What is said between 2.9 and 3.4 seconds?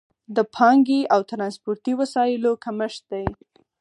دی.